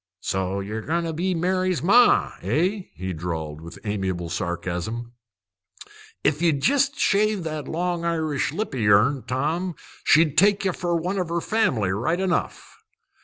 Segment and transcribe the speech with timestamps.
[0.21, 5.13] "So ye're goin' to be Mary's ma, eh?" he drawled, with amiable sarcasm.
[6.23, 10.95] "If ye'd jest shave that long Irish lip o' yourn, Tom, she'd take ye fer
[10.95, 12.77] one o' family right enough."